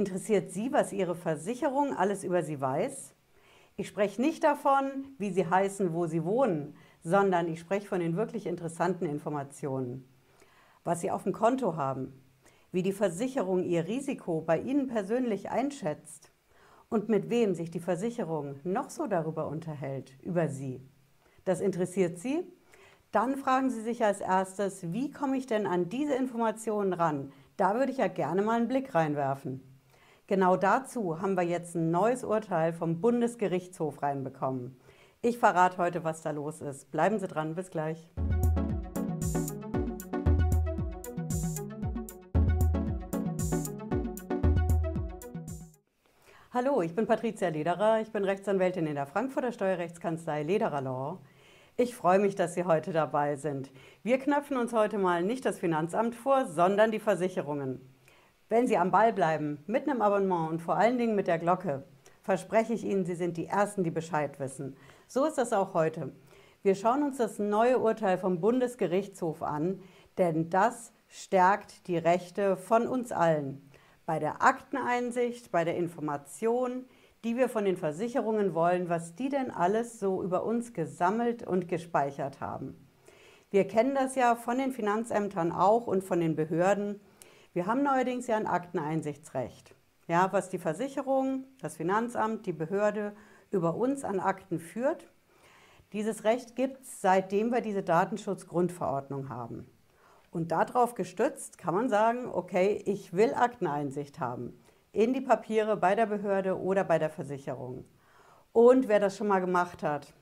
[0.00, 3.14] Interessiert Sie, was Ihre Versicherung alles über Sie weiß?
[3.76, 4.86] Ich spreche nicht davon,
[5.18, 10.08] wie Sie heißen, wo Sie wohnen, sondern ich spreche von den wirklich interessanten Informationen.
[10.84, 12.18] Was Sie auf dem Konto haben,
[12.72, 16.32] wie die Versicherung Ihr Risiko bei Ihnen persönlich einschätzt
[16.88, 20.80] und mit wem sich die Versicherung noch so darüber unterhält, über Sie.
[21.44, 22.42] Das interessiert Sie?
[23.12, 27.34] Dann fragen Sie sich als erstes, wie komme ich denn an diese Informationen ran?
[27.58, 29.69] Da würde ich ja gerne mal einen Blick reinwerfen.
[30.30, 34.80] Genau dazu haben wir jetzt ein neues Urteil vom Bundesgerichtshof reinbekommen.
[35.22, 36.92] Ich verrate heute, was da los ist.
[36.92, 38.08] Bleiben Sie dran, bis gleich.
[46.54, 48.00] Hallo, ich bin Patricia Lederer.
[48.00, 51.18] Ich bin Rechtsanwältin in der Frankfurter Steuerrechtskanzlei Lederer Law.
[51.76, 53.72] Ich freue mich, dass Sie heute dabei sind.
[54.04, 57.80] Wir knöpfen uns heute mal nicht das Finanzamt vor, sondern die Versicherungen.
[58.50, 61.84] Wenn Sie am Ball bleiben, mit einem Abonnement und vor allen Dingen mit der Glocke,
[62.24, 64.76] verspreche ich Ihnen, Sie sind die Ersten, die Bescheid wissen.
[65.06, 66.10] So ist das auch heute.
[66.64, 69.80] Wir schauen uns das neue Urteil vom Bundesgerichtshof an,
[70.18, 73.70] denn das stärkt die Rechte von uns allen.
[74.04, 76.86] Bei der Akteneinsicht, bei der Information,
[77.22, 81.68] die wir von den Versicherungen wollen, was die denn alles so über uns gesammelt und
[81.68, 82.74] gespeichert haben.
[83.52, 87.00] Wir kennen das ja von den Finanzämtern auch und von den Behörden.
[87.52, 89.74] Wir haben neuerdings ja ein Akteneinsichtsrecht.
[90.06, 93.12] Ja, was die Versicherung, das Finanzamt, die Behörde
[93.50, 95.08] über uns an Akten führt.
[95.92, 99.68] Dieses Recht gibt es, seitdem wir diese Datenschutzgrundverordnung haben.
[100.30, 104.56] Und darauf gestützt kann man sagen, okay, ich will Akteneinsicht haben
[104.92, 107.84] in die Papiere bei der Behörde oder bei der Versicherung.
[108.52, 110.12] Und wer das schon mal gemacht hat,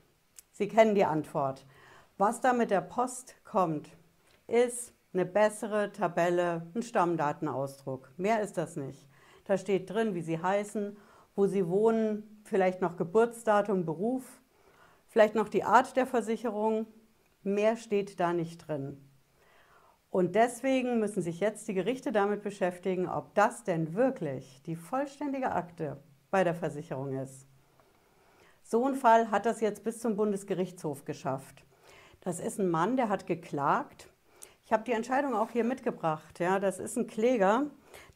[0.51, 1.65] Sie kennen die Antwort.
[2.17, 3.89] Was da mit der Post kommt,
[4.47, 8.11] ist eine bessere Tabelle, ein Stammdatenausdruck.
[8.17, 9.07] Mehr ist das nicht.
[9.45, 10.97] Da steht drin, wie Sie heißen,
[11.35, 14.41] wo Sie wohnen, vielleicht noch Geburtsdatum, Beruf,
[15.07, 16.85] vielleicht noch die Art der Versicherung.
[17.41, 19.03] Mehr steht da nicht drin.
[20.11, 25.51] Und deswegen müssen sich jetzt die Gerichte damit beschäftigen, ob das denn wirklich die vollständige
[25.51, 25.97] Akte
[26.31, 27.47] bei der Versicherung ist.
[28.63, 31.63] So ein Fall hat das jetzt bis zum Bundesgerichtshof geschafft.
[32.21, 34.09] Das ist ein Mann, der hat geklagt
[34.69, 36.39] ich habe die Entscheidung auch hier mitgebracht.
[36.39, 37.63] Ja, das ist ein Kläger,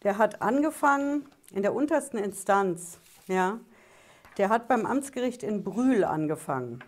[0.03, 2.99] der hat angefangen in der untersten Instanz.
[3.25, 3.59] Ja,
[4.37, 6.83] der hat beim Amtsgericht in Brühl angefangen.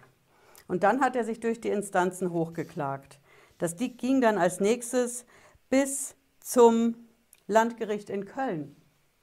[0.67, 3.19] Und dann hat er sich durch die Instanzen hochgeklagt.
[3.57, 5.25] Das ging dann als nächstes
[5.71, 7.07] bis zum
[7.47, 8.75] Landgericht in Köln.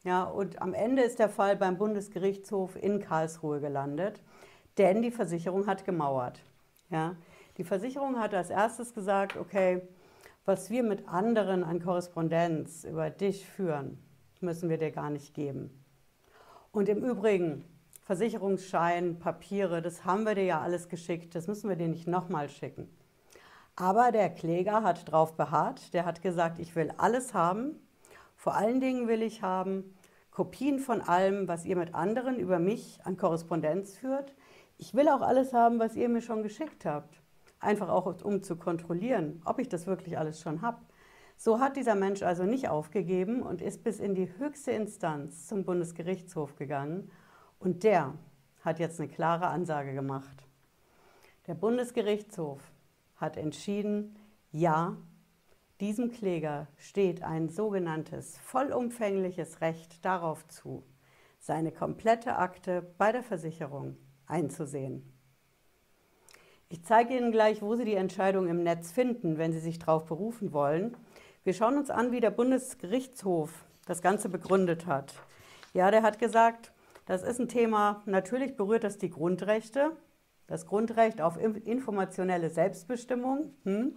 [0.02, 4.20] Ja, und am Ende ist der Fall beim Bundesgerichtshof in Karlsruhe gelandet,
[4.76, 6.40] denn die Versicherung hat gemauert.
[6.90, 7.14] Ja,
[7.58, 9.82] die Versicherung hat als erstes gesagt, okay,
[10.44, 13.98] was wir mit anderen an Korrespondenz über dich führen,
[14.40, 15.70] müssen wir dir gar nicht geben.
[16.72, 17.64] Und im Übrigen,
[18.04, 22.48] Versicherungsschein, Papiere, das haben wir dir ja alles geschickt, das müssen wir dir nicht nochmal
[22.48, 22.88] schicken.
[23.76, 27.78] Aber der Kläger hat darauf beharrt, der hat gesagt, ich will alles haben.
[28.36, 29.94] Vor allen Dingen will ich haben
[30.32, 34.34] Kopien von allem, was ihr mit anderen über mich an Korrespondenz führt.
[34.76, 37.21] Ich will auch alles haben, was ihr mir schon geschickt habt
[37.62, 40.82] einfach auch um zu kontrollieren, ob ich das wirklich alles schon habe.
[41.36, 45.64] So hat dieser Mensch also nicht aufgegeben und ist bis in die höchste Instanz zum
[45.64, 47.10] Bundesgerichtshof gegangen
[47.58, 48.14] und der
[48.60, 50.46] hat jetzt eine klare Ansage gemacht.
[51.46, 52.60] Der Bundesgerichtshof
[53.16, 54.16] hat entschieden,
[54.50, 54.96] ja,
[55.80, 60.84] diesem Kläger steht ein sogenanntes vollumfängliches Recht darauf zu,
[61.40, 63.96] seine komplette Akte bei der Versicherung
[64.26, 65.11] einzusehen.
[66.72, 70.06] Ich zeige Ihnen gleich, wo Sie die Entscheidung im Netz finden, wenn Sie sich darauf
[70.06, 70.96] berufen wollen.
[71.44, 73.50] Wir schauen uns an, wie der Bundesgerichtshof
[73.84, 75.12] das Ganze begründet hat.
[75.74, 76.72] Ja, der hat gesagt,
[77.04, 79.90] das ist ein Thema, natürlich berührt das die Grundrechte,
[80.46, 83.54] das Grundrecht auf informationelle Selbstbestimmung.
[83.64, 83.94] Hm?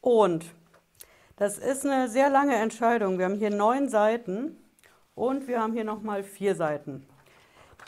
[0.00, 0.46] Und
[1.36, 3.18] das ist eine sehr lange Entscheidung.
[3.18, 4.56] Wir haben hier neun Seiten
[5.14, 7.06] und wir haben hier nochmal vier Seiten.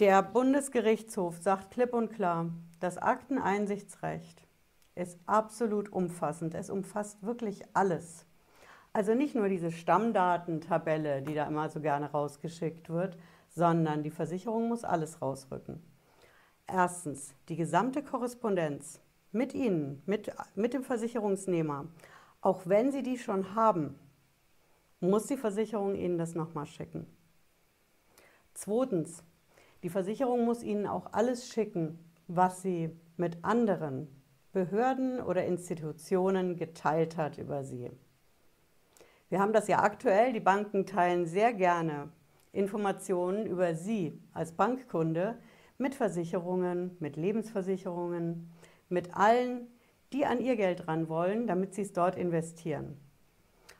[0.00, 2.50] Der Bundesgerichtshof sagt klipp und klar,
[2.80, 4.46] das Akteneinsichtsrecht
[4.94, 6.54] ist absolut umfassend.
[6.54, 8.26] Es umfasst wirklich alles.
[8.92, 13.18] Also nicht nur diese Stammdatentabelle, die da immer so gerne rausgeschickt wird,
[13.48, 15.82] sondern die Versicherung muss alles rausrücken.
[16.66, 19.00] Erstens, die gesamte Korrespondenz
[19.32, 21.86] mit Ihnen, mit, mit dem Versicherungsnehmer,
[22.40, 23.98] auch wenn Sie die schon haben,
[25.00, 27.06] muss die Versicherung Ihnen das nochmal schicken.
[28.54, 29.22] Zweitens,
[29.82, 34.08] die Versicherung muss Ihnen auch alles schicken, was sie mit anderen
[34.52, 37.90] Behörden oder Institutionen geteilt hat über sie.
[39.28, 42.10] Wir haben das ja aktuell, die Banken teilen sehr gerne
[42.52, 45.36] Informationen über Sie als Bankkunde
[45.78, 48.50] mit Versicherungen, mit Lebensversicherungen,
[48.88, 49.66] mit allen,
[50.12, 52.96] die an Ihr Geld ran wollen, damit Sie es dort investieren.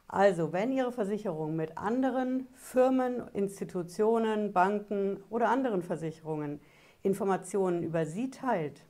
[0.09, 6.61] Also, wenn Ihre Versicherung mit anderen Firmen, Institutionen, Banken oder anderen Versicherungen
[7.07, 8.85] Informationen über Sie teilt,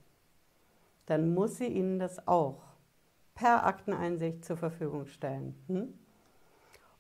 [1.05, 2.63] dann muss sie Ihnen das auch
[3.35, 5.55] per Akteneinsicht zur Verfügung stellen.
[5.69, 5.95] Hm?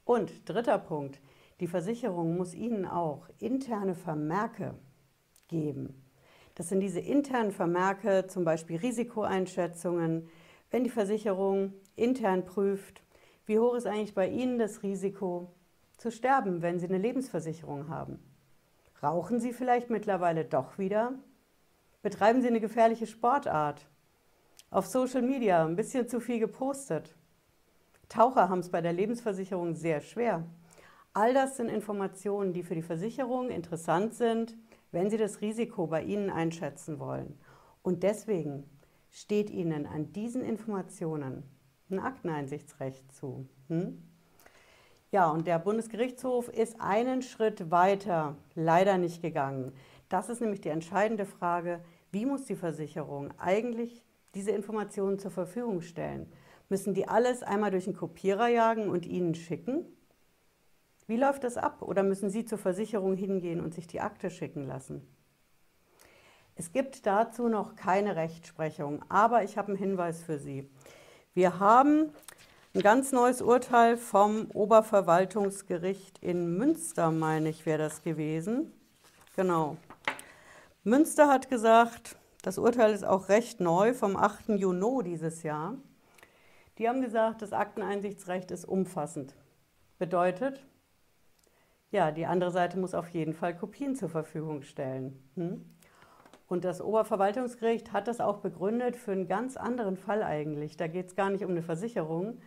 [0.04, 1.20] Und dritter Punkt,
[1.58, 4.74] die Versicherung muss Ihnen auch interne Vermerke
[5.48, 6.02] geben.
[6.54, 10.28] Das sind diese internen Vermerke, zum Beispiel Risikoeinschätzungen,
[10.70, 13.02] wenn die Versicherung intern prüft,
[13.46, 15.52] wie hoch ist eigentlich bei Ihnen das Risiko
[15.96, 18.18] zu sterben, wenn Sie eine Lebensversicherung haben.
[19.02, 21.12] Rauchen Sie vielleicht mittlerweile doch wieder?
[22.02, 23.86] Betreiben Sie eine gefährliche Sportart?
[24.70, 27.14] Auf Social Media ein bisschen zu viel gepostet?
[28.08, 30.44] Taucher haben es bei der Lebensversicherung sehr schwer.
[31.12, 34.56] All das sind Informationen, die für die Versicherung interessant sind,
[34.92, 37.38] wenn sie das Risiko bei Ihnen einschätzen wollen.
[37.82, 38.64] Und deswegen
[39.10, 41.42] steht Ihnen an diesen Informationen
[41.90, 43.48] ein Akteneinsichtsrecht zu.
[43.68, 44.02] Hm?
[45.12, 49.72] Ja, und der Bundesgerichtshof ist einen Schritt weiter leider nicht gegangen.
[50.08, 51.80] Das ist nämlich die entscheidende Frage,
[52.10, 54.04] wie muss die Versicherung eigentlich
[54.34, 56.30] diese Informationen zur Verfügung stellen?
[56.68, 59.86] Müssen die alles einmal durch den Kopierer jagen und Ihnen schicken?
[61.06, 61.82] Wie läuft das ab?
[61.82, 65.06] Oder müssen Sie zur Versicherung hingehen und sich die Akte schicken lassen?
[66.56, 70.68] Es gibt dazu noch keine Rechtsprechung, aber ich habe einen Hinweis für Sie.
[71.34, 72.12] Wir haben
[72.76, 78.70] ein ganz neues Urteil vom Oberverwaltungsgericht in Münster, meine ich, wäre das gewesen.
[79.34, 79.78] Genau.
[80.84, 84.50] Münster hat gesagt, das Urteil ist auch recht neu, vom 8.
[84.50, 85.78] Juni dieses Jahr.
[86.76, 89.34] Die haben gesagt, das Akteneinsichtsrecht ist umfassend.
[89.98, 90.62] Bedeutet,
[91.90, 95.18] ja, die andere Seite muss auf jeden Fall Kopien zur Verfügung stellen.
[95.36, 95.64] Hm?
[96.46, 100.76] Und das Oberverwaltungsgericht hat das auch begründet für einen ganz anderen Fall eigentlich.
[100.76, 102.38] Da geht es gar nicht um eine Versicherung,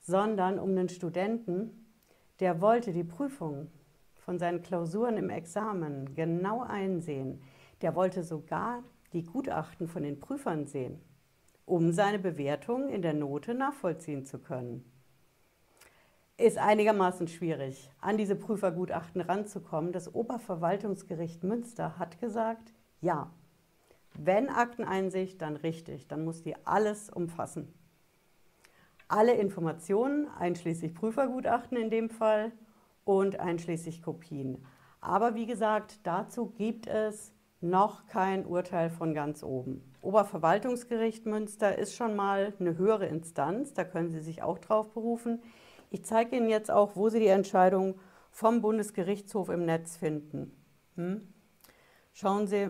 [0.00, 1.92] sondern um einen Studenten,
[2.40, 3.70] der wollte die Prüfung
[4.14, 7.40] von seinen Klausuren im Examen genau einsehen.
[7.80, 11.00] Der wollte sogar die Gutachten von den Prüfern sehen,
[11.64, 14.84] um seine Bewertung in der Note nachvollziehen zu können.
[16.36, 19.92] Ist einigermaßen schwierig, an diese Prüfergutachten ranzukommen.
[19.92, 23.32] Das Oberverwaltungsgericht Münster hat gesagt, ja,
[24.14, 27.72] wenn Akteneinsicht, dann richtig, dann muss die alles umfassen.
[29.08, 32.52] Alle Informationen, einschließlich Prüfergutachten in dem Fall
[33.04, 34.64] und einschließlich Kopien.
[35.00, 39.82] Aber wie gesagt, dazu gibt es noch kein Urteil von ganz oben.
[40.02, 45.42] Oberverwaltungsgericht Münster ist schon mal eine höhere Instanz, da können Sie sich auch drauf berufen.
[45.90, 47.98] Ich zeige Ihnen jetzt auch, wo Sie die Entscheidung
[48.30, 50.52] vom Bundesgerichtshof im Netz finden.
[50.96, 51.32] Hm?
[52.12, 52.68] Schauen Sie,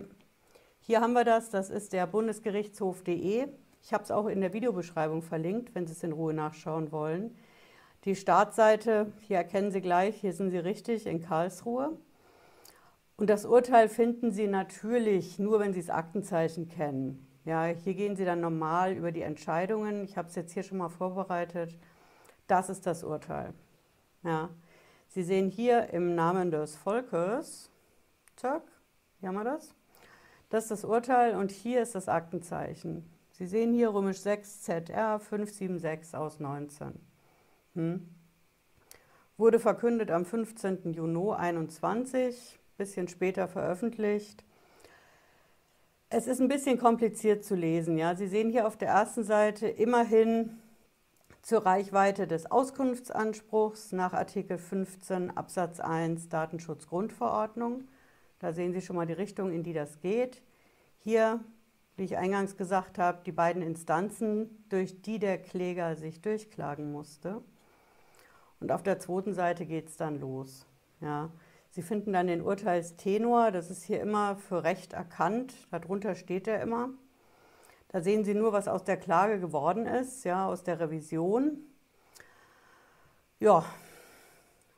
[0.79, 3.49] hier haben wir das, das ist der bundesgerichtshof.de.
[3.89, 7.35] Ich habe es auch in der Videobeschreibung verlinkt, wenn Sie es in Ruhe nachschauen wollen.
[8.05, 11.97] Die Startseite, hier erkennen Sie gleich, hier sind Sie richtig in Karlsruhe.
[13.17, 17.27] Und das Urteil finden Sie natürlich nur, wenn Sie das Aktenzeichen kennen.
[17.47, 20.05] Ja, hier gehen Sie dann normal über die Entscheidungen.
[20.05, 21.75] Ich habe es jetzt hier schon mal vorbereitet.
[22.47, 23.55] Das ist das Urteil.
[24.23, 24.51] Ja.
[25.09, 27.71] Sie sehen hier im Namen des Volkes,
[28.37, 28.65] zack,
[29.19, 29.75] hier haben wir das.
[30.51, 33.18] Das ist das Urteil und hier ist das Aktenzeichen.
[33.39, 36.93] Sie sehen hier römisch 6 ZR 576 aus 19.
[37.77, 38.09] Hm.
[39.37, 40.93] Wurde verkündet am 15.
[40.93, 44.45] Juni 21, bisschen später veröffentlicht.
[46.11, 47.97] Es ist ein bisschen kompliziert zu lesen.
[47.97, 48.17] Ja?
[48.17, 50.59] Sie sehen hier auf der ersten Seite immerhin
[51.41, 57.87] zur Reichweite des Auskunftsanspruchs nach Artikel 15 Absatz 1 Datenschutzgrundverordnung.
[58.41, 60.43] Da sehen Sie schon mal die Richtung, in die das geht.
[61.05, 61.39] Hier,
[61.99, 67.43] wie ich eingangs gesagt habe, die beiden Instanzen, durch die der Kläger sich durchklagen musste.
[68.61, 70.65] Und auf der zweiten Seite geht es dann los.
[71.01, 71.31] Ja.
[71.71, 76.63] Sie finden dann den Urteilstenor, das ist hier immer für Recht erkannt, darunter steht er
[76.63, 76.91] immer.
[77.89, 81.59] Da sehen Sie nur, was aus der Klage geworden ist, ja, aus der Revision.
[83.41, 83.65] Ja,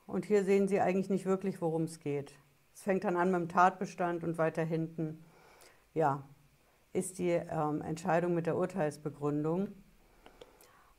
[0.07, 2.35] und hier sehen Sie eigentlich nicht wirklich, worum es geht.
[2.75, 5.25] Es fängt dann an mit dem Tatbestand und weiter hinten,
[5.95, 6.23] ja,
[6.93, 9.69] ist die ähm, Entscheidung mit der Urteilsbegründung.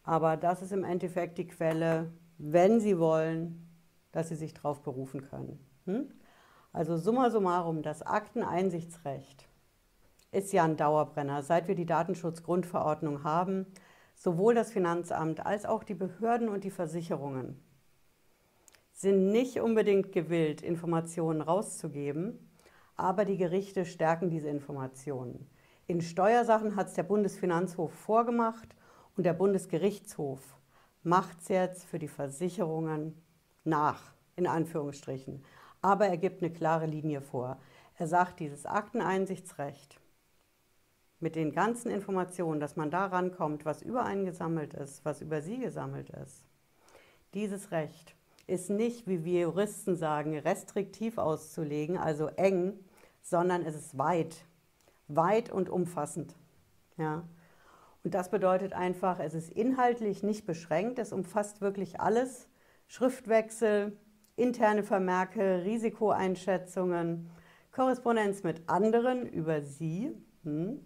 [0.03, 3.69] Aber das ist im Endeffekt die Quelle, wenn Sie wollen,
[4.11, 5.59] dass Sie sich darauf berufen können.
[5.85, 6.11] Hm?
[6.73, 9.47] Also summa summarum, das Akteneinsichtsrecht
[10.31, 11.43] ist ja ein Dauerbrenner.
[11.43, 13.65] Seit wir die Datenschutzgrundverordnung haben,
[14.15, 17.61] sowohl das Finanzamt als auch die Behörden und die Versicherungen
[18.93, 22.51] sind nicht unbedingt gewillt, Informationen rauszugeben,
[22.95, 25.49] aber die Gerichte stärken diese Informationen.
[25.91, 28.77] In Steuersachen hat es der Bundesfinanzhof vorgemacht
[29.17, 30.39] und der Bundesgerichtshof
[31.03, 33.21] macht es jetzt für die Versicherungen
[33.65, 35.43] nach, in Anführungsstrichen.
[35.81, 37.59] Aber er gibt eine klare Linie vor.
[37.97, 39.99] Er sagt, dieses Akteneinsichtsrecht
[41.19, 45.41] mit den ganzen Informationen, dass man da rankommt, was über einen gesammelt ist, was über
[45.41, 46.45] Sie gesammelt ist,
[47.33, 48.15] dieses Recht
[48.47, 52.79] ist nicht, wie wir Juristen sagen, restriktiv auszulegen, also eng,
[53.21, 54.45] sondern es ist weit,
[55.15, 56.35] weit und umfassend.
[56.97, 57.23] Ja.
[58.03, 62.49] Und das bedeutet einfach, es ist inhaltlich nicht beschränkt, es umfasst wirklich alles,
[62.87, 63.97] Schriftwechsel,
[64.35, 67.29] interne Vermerke, Risikoeinschätzungen,
[67.71, 70.11] Korrespondenz mit anderen über Sie.
[70.43, 70.79] Hm.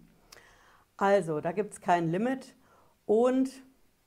[0.96, 2.54] Also, da gibt es kein Limit.
[3.06, 3.50] Und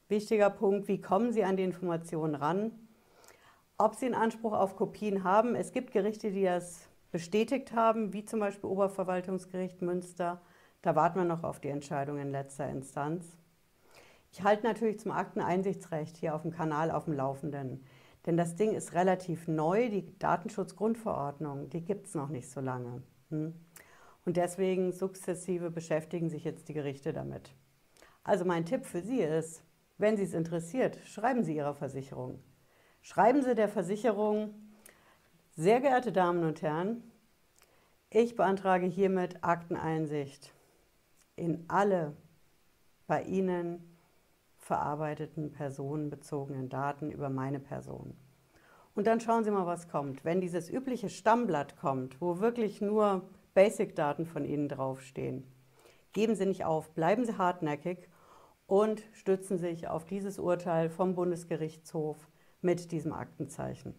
[0.07, 2.71] wichtiger Punkt, wie kommen Sie an die Informationen ran?
[3.77, 5.55] Ob Sie einen Anspruch auf Kopien haben.
[5.55, 10.41] Es gibt Gerichte, die das bestätigt haben, wie zum Beispiel Oberverwaltungsgericht Münster.
[10.81, 13.25] Da warten wir noch auf die Entscheidung in letzter Instanz.
[14.31, 17.83] Ich halte natürlich zum Akteneinsichtsrecht hier auf dem Kanal auf dem Laufenden.
[18.25, 23.01] Denn das Ding ist relativ neu, die Datenschutzgrundverordnung, die gibt es noch nicht so lange.
[23.29, 23.53] Hm?
[24.25, 27.55] Und deswegen sukzessive beschäftigen sich jetzt die Gerichte damit.
[28.23, 29.63] Also mein Tipp für Sie ist,
[29.97, 32.43] wenn Sie es interessiert, schreiben Sie Ihrer Versicherung.
[33.01, 34.53] Schreiben Sie der Versicherung,
[35.55, 37.03] sehr geehrte Damen und Herren,
[38.09, 40.53] ich beantrage hiermit Akteneinsicht
[41.35, 42.15] in alle
[43.07, 43.97] bei Ihnen
[44.57, 48.15] verarbeiteten personenbezogenen Daten über meine Person.
[48.95, 50.25] Und dann schauen Sie mal, was kommt.
[50.25, 55.43] Wenn dieses übliche Stammblatt kommt, wo wirklich nur Basic-Daten von Ihnen draufstehen,
[56.13, 58.09] geben Sie nicht auf, bleiben Sie hartnäckig
[58.67, 62.17] und stützen sich auf dieses Urteil vom Bundesgerichtshof
[62.61, 63.95] mit diesem Aktenzeichen.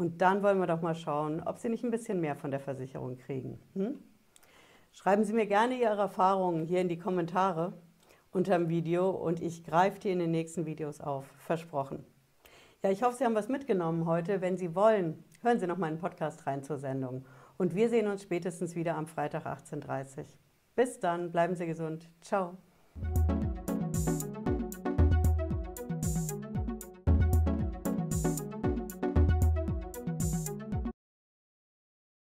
[0.00, 2.58] Und dann wollen wir doch mal schauen, ob Sie nicht ein bisschen mehr von der
[2.58, 3.60] Versicherung kriegen.
[3.74, 3.98] Hm?
[4.94, 7.74] Schreiben Sie mir gerne Ihre Erfahrungen hier in die Kommentare
[8.32, 11.26] unter dem Video und ich greife die in den nächsten Videos auf.
[11.36, 12.02] Versprochen.
[12.82, 14.40] Ja, ich hoffe, Sie haben was mitgenommen heute.
[14.40, 17.26] Wenn Sie wollen, hören Sie noch mal einen Podcast rein zur Sendung.
[17.58, 20.24] Und wir sehen uns spätestens wieder am Freitag 18.30 Uhr.
[20.76, 22.08] Bis dann, bleiben Sie gesund.
[22.22, 22.56] Ciao.